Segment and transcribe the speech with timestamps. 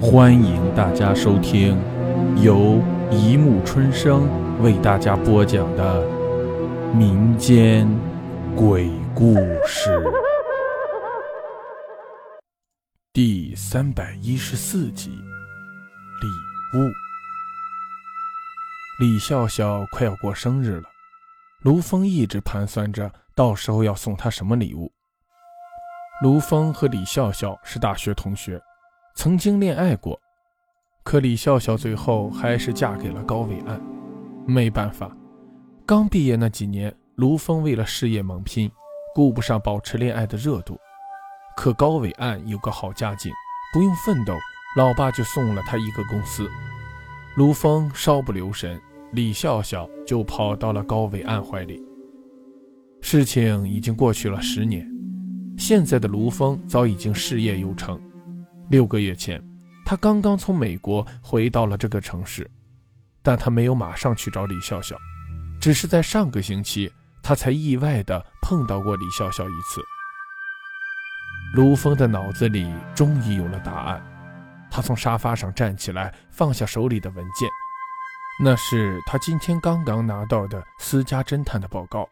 [0.00, 1.76] 欢迎大家收听
[2.40, 4.28] 由一木春生
[4.62, 6.06] 为大家播讲的
[6.94, 7.84] 民间
[8.54, 9.34] 鬼故
[9.66, 10.00] 事
[13.12, 15.10] 第三百一十四集。
[15.10, 16.92] 礼物。
[19.00, 20.88] 李笑笑快要过生日了，
[21.62, 24.92] 卢峰一直盘算着到时候要送她什么礼物。
[26.22, 28.60] 卢峰和李笑笑是大学同学，
[29.18, 30.16] 曾经恋爱过，
[31.02, 33.82] 可李笑笑最后还是嫁给了高伟岸。
[34.46, 35.10] 没办法，
[35.84, 38.70] 刚毕业那几年，卢峰为了事业猛拼，
[39.16, 40.78] 顾不上保持恋爱的热度。
[41.56, 43.32] 可高伟岸有个好家境，
[43.74, 44.34] 不用奋斗，
[44.76, 46.48] 老爸就送了他一个公司。
[47.34, 48.80] 卢峰稍不留神，
[49.14, 51.84] 李笑笑就跑到了高伟岸怀里。
[53.00, 54.88] 事情已经过去了十年。
[55.56, 58.00] 现在的卢峰早已经事业有成。
[58.70, 59.42] 六个月前，
[59.84, 62.48] 他刚刚从美国回到了这个城市，
[63.22, 64.94] 但他没有马上去找李笑笑，
[65.58, 69.80] 只是在上个星期，他才意外地碰到过李笑笑一次。
[71.54, 74.02] 卢峰的脑子里终于有了答案，
[74.70, 77.48] 他从沙发上站起来，放下手里的文件，
[78.44, 82.06] 那是他今天刚刚拿到的私家侦探的报告。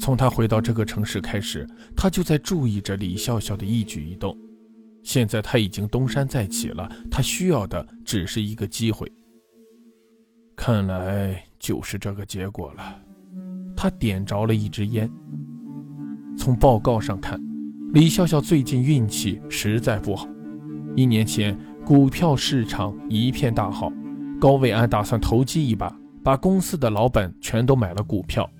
[0.00, 4.34] 从他回到这个城市开始，他就在注意着李笑笑的一举一动。
[5.06, 9.10] 现在他已经东山再起了，他需要的只是一个机会。
[10.56, 12.98] 看来就是这个结果了。
[13.76, 15.08] 他点着了一支烟。
[16.36, 17.40] 从报告上看，
[17.92, 20.28] 李笑笑最近运气实在不好。
[20.96, 23.92] 一年前，股票市场一片大好，
[24.40, 28.50] 高伟安打算投机一把，把公司的老本全都买了股票。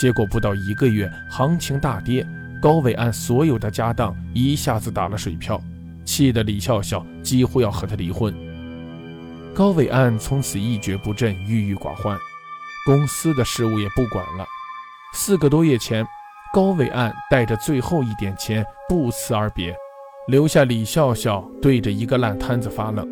[0.00, 2.26] 结果不到一个月，行情大跌，
[2.60, 5.62] 高伟安所有的家当一下子打了水漂，
[6.06, 8.34] 气得李笑笑几乎要和他离婚。
[9.54, 12.16] 高伟岸从此一蹶不振，郁郁寡欢，
[12.86, 14.46] 公司的事务也不管了。
[15.12, 16.06] 四个多月前，
[16.54, 19.74] 高伟岸带着最后一点钱不辞而别，
[20.28, 23.06] 留下李笑笑对着一个烂摊子发愣。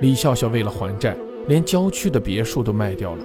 [0.00, 1.16] 李笑笑为了还债，
[1.48, 3.24] 连郊区的别墅都卖掉了。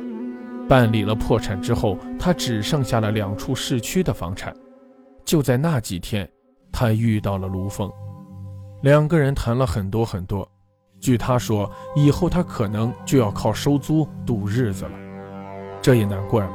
[0.67, 4.56] 办理了破产之后，他只剩下了两处市区的房产。
[5.25, 6.28] 就在那几天，
[6.72, 7.91] 他遇到了卢峰，
[8.83, 10.45] 两个人谈了很多很多。
[10.99, 14.91] 据他说，以后他可能就要靠收租度日子了。
[15.81, 16.51] 这也难怪了，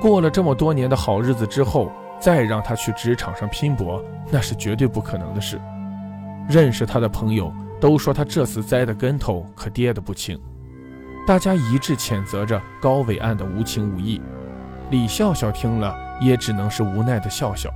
[0.00, 5.60] 过了这么多年的好日子之后，再让他去职场上拼搏，那是绝对不可能的事。
[6.48, 10.40] 认识他的朋友都说，他这次栽的跟头可跌得不轻。
[11.26, 14.22] 大家一致谴责着高伟岸的无情无义，
[14.90, 17.68] 李笑笑听了也只能是无奈的笑笑，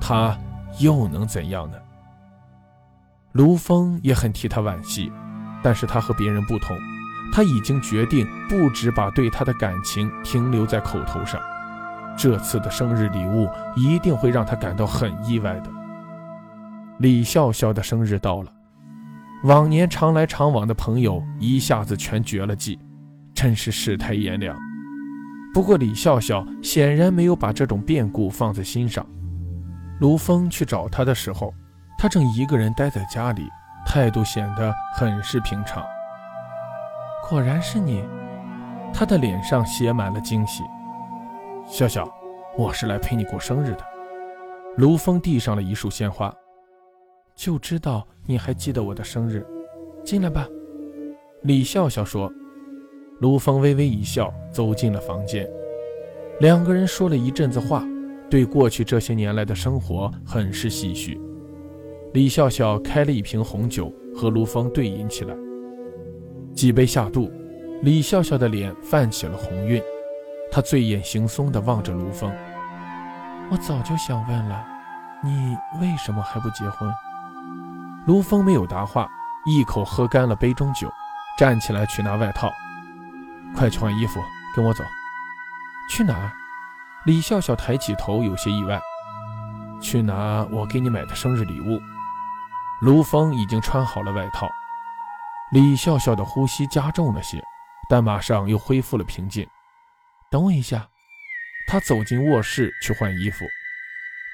[0.00, 0.34] 他
[0.78, 1.76] 又能怎样呢？
[3.38, 5.12] 卢峰也很替他惋惜，
[5.62, 6.76] 但是他和别人不同，
[7.32, 11.40] 他已经决定不止把对他的感情停留在口头上，
[12.16, 15.70] 这次的生日礼物一定会让他感到很意外的。
[16.98, 18.52] 李笑笑的生日到了，
[19.44, 22.76] 往年常来常往的朋友一下子全绝了迹。
[23.34, 24.58] 真是世态炎凉。
[25.54, 29.06] 不过李笑笑显然没有把这种变故放在心上。
[30.00, 31.54] 卢峰去找他的时候，
[32.00, 33.50] 他正一个人待在家里，
[33.84, 35.84] 态度显得很是平常。
[37.28, 38.04] 果然是你，
[38.94, 40.62] 他的脸上写满了惊喜。
[41.66, 42.08] 笑笑，
[42.56, 43.84] 我是来陪你过生日的。
[44.76, 46.32] 卢峰递上了一束鲜花，
[47.34, 49.44] 就知道你还记得我的生日。
[50.04, 50.46] 进来吧，
[51.42, 52.32] 李笑笑说。
[53.18, 55.44] 卢峰微微一笑，走进了房间。
[56.38, 57.82] 两个人说了一阵子话，
[58.30, 61.20] 对过去这些年来的生活很是唏嘘。
[62.14, 65.34] 李笑笑开了一瓶红酒，和卢峰对饮起来。
[66.54, 67.30] 几杯下肚，
[67.82, 69.82] 李笑笑的脸泛起了红晕，
[70.50, 72.32] 她醉眼惺忪地望着卢峰
[73.52, 74.66] ：“我早就想问了，
[75.22, 76.90] 你为什么还不结婚？”
[78.06, 79.06] 卢峰没有答话，
[79.44, 80.90] 一口喝干了杯中酒，
[81.36, 82.50] 站起来去拿外套。
[83.54, 84.18] 快去换衣服，
[84.56, 84.82] 跟我走。
[85.90, 86.32] 去哪儿？
[87.04, 88.80] 李笑笑抬起头，有些意外。
[89.80, 91.78] 去拿我给你买的生日礼物。
[92.80, 94.48] 卢峰已经穿好了外套。
[95.52, 97.42] 李笑笑的呼吸加重了些，
[97.88, 99.46] 但马上又恢复了平静。
[100.30, 100.86] 等我一下。
[101.70, 103.44] 他走进卧室去换衣服。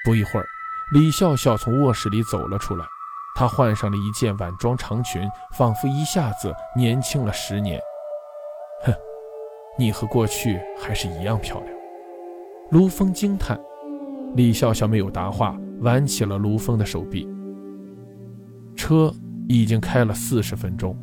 [0.05, 0.45] 不一会儿，
[0.93, 2.85] 李笑笑从卧室里走了出来。
[3.35, 7.77] 她换上了一件晚装长裙，仿佛一下子年轻了十年。
[8.85, 8.93] 哼，
[9.77, 11.77] 你和过去还是一样漂亮。
[12.71, 13.59] 卢峰惊叹，
[14.35, 17.27] 李笑笑没有答话，挽起了卢峰的手臂。
[18.75, 19.13] 车
[19.47, 20.97] 已经开了四十分钟，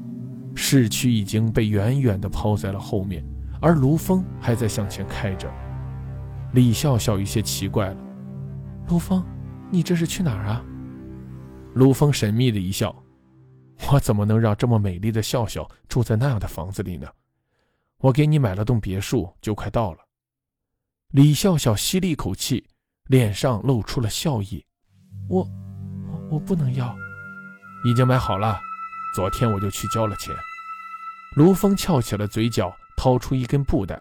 [0.55, 3.25] 市区已经被远远地抛在了后面，
[3.61, 5.51] 而卢峰还在向前开着。
[6.53, 7.97] 李笑笑有些奇怪了
[8.89, 9.25] ：“卢峰，
[9.71, 10.65] 你这是去哪儿啊？”
[11.75, 12.95] 卢峰神秘的一笑
[13.91, 17.09] ：“我怎么能让这么美丽的笑笑住在那样的房子里呢？
[17.99, 19.99] 我给你买了栋别墅，就快到了。”
[21.13, 22.67] 李笑笑吸了一口气，
[23.07, 24.63] 脸上露出了笑意
[25.29, 25.49] ：“我，
[26.31, 26.95] 我不能要。”
[27.85, 28.61] 已经买好了，
[29.15, 30.35] 昨天我就去交了钱。
[31.35, 34.01] 卢峰翘起了嘴角，掏出一根布袋，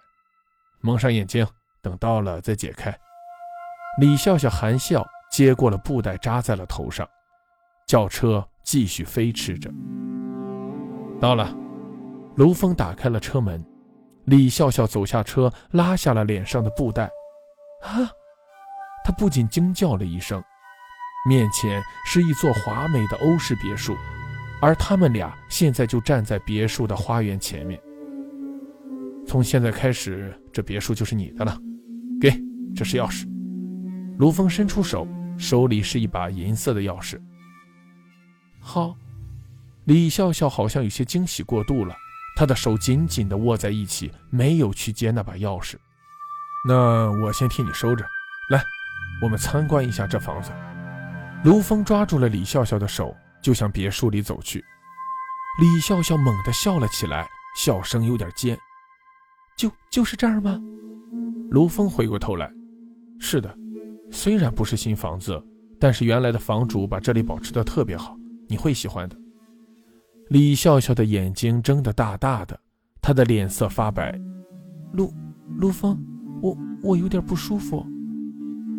[0.81, 1.47] 蒙上眼睛，
[1.81, 2.95] 等到了再解开。
[3.99, 7.07] 李笑笑含笑接过了布袋，扎在了头上。
[7.87, 9.69] 轿车继续飞驰着。
[11.19, 11.53] 到了，
[12.35, 13.65] 卢峰打开了车门，
[14.25, 17.05] 李笑笑走下车，拉下了脸上的布袋。
[17.83, 18.09] 啊！
[19.03, 20.41] 他不仅惊叫了一声。
[21.27, 23.95] 面前是一座华美的欧式别墅，
[24.59, 27.79] 而他们俩现在就站在别墅的花园前面。
[29.27, 31.57] 从现在开始，这别墅就是你的了。
[32.19, 32.31] 给，
[32.75, 33.27] 这是钥匙。
[34.17, 35.07] 卢峰伸出手，
[35.37, 37.19] 手里是一把银色的钥匙。
[38.59, 38.95] 好，
[39.85, 41.95] 李笑笑好像有些惊喜过度了，
[42.35, 45.75] 她的手紧紧地握在一起，没有去接那把钥匙。
[46.67, 48.03] 那我先替你收着。
[48.49, 48.63] 来，
[49.21, 50.51] 我们参观一下这房子。
[51.43, 54.63] 卢峰抓住了李笑笑的手，就向别墅里走去。
[55.59, 57.27] 李笑笑猛地笑了起来，
[57.57, 58.57] 笑声有点尖。
[59.57, 60.61] 就就是这儿吗？
[61.49, 62.51] 卢峰回过头来，
[63.19, 63.53] 是的，
[64.11, 65.43] 虽然不是新房子，
[65.79, 68.15] 但是原来的房主把这里保持得特别好，
[68.47, 69.17] 你会喜欢的。
[70.29, 72.57] 李笑笑的眼睛睁得大大的，
[73.01, 74.17] 她的脸色发白。
[74.93, 75.11] 卢
[75.57, 75.99] 卢峰，
[76.41, 77.83] 我我有点不舒服。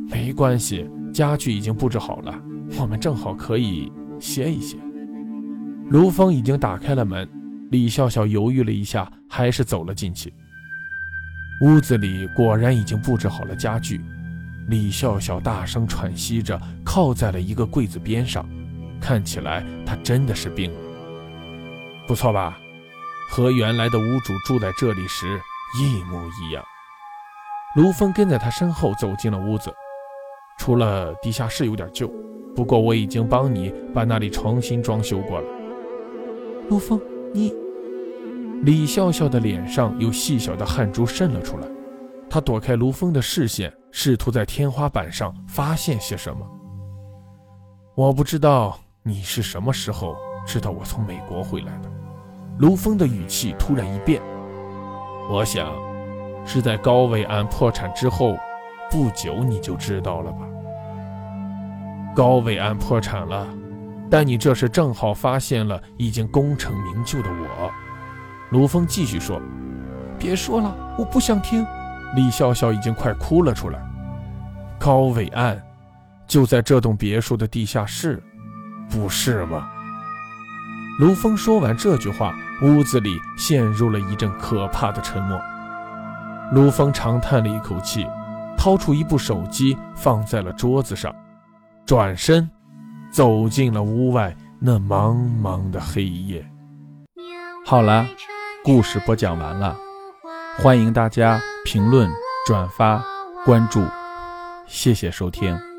[0.09, 2.41] 没关系，家具已经布置好了。
[2.79, 4.77] 我们正好可以歇一歇。
[5.91, 7.29] 卢峰已经打开了门，
[7.71, 10.33] 李笑笑犹豫了一下，还是走了进去。
[11.63, 14.01] 屋子里果然已经布置好了家具。
[14.69, 18.49] 李笑笑大声喘息着，靠在了一个柜子边上，
[19.01, 20.79] 看起来她真的是病了。
[22.07, 22.59] 不错吧？
[23.29, 25.41] 和原来的屋主住在这里时
[25.79, 26.63] 一模一样。
[27.77, 29.73] 卢峰跟在他身后走进了屋子，
[30.59, 32.13] 除了地下室有点旧。
[32.55, 35.47] 不过我已经帮你把那里重新装修过了。
[36.69, 37.01] 陆峰，
[37.33, 37.55] 你……
[38.63, 41.67] 李笑笑的脸上有细小的汗珠渗了出来，
[42.31, 46.47] 她躲开卢峰的视线，试图在天花板上发现些什么。
[47.95, 50.15] 我不知道你是什么时候
[50.47, 51.91] 知道我从美国回来的。
[52.59, 54.23] 卢峰的语气突然一变，
[55.29, 55.75] 我想
[56.47, 58.37] 是在高伟安破产之后
[58.91, 60.47] 不久你就知道了吧。
[62.15, 63.47] 高伟安破产了，
[64.11, 67.71] 但你这时正好发现了已经功成名就的我。
[68.51, 69.41] 卢峰继续说
[70.19, 71.65] ：“别说了，我不想听。”
[72.15, 73.81] 李笑笑已经快哭了出来。
[74.79, 75.59] 高伟安
[76.27, 78.23] 就在这栋别墅的地下室，
[78.91, 79.71] 不是吗？
[80.99, 85.41] 卢峰说完这句话，屋子里陷入了一阵可怕的沉默。
[86.53, 88.07] 卢峰长叹了一口气，
[88.59, 91.15] 掏出一部手机放在了桌子上。
[91.85, 92.49] 转身，
[93.11, 96.45] 走进了屋外那茫茫的黑夜。
[97.67, 98.07] 好了，
[98.65, 99.77] 故事播讲完了，
[100.59, 102.11] 欢迎大家评论、
[102.47, 103.05] 转发、
[103.45, 103.85] 关注，
[104.67, 105.72] 谢谢收听。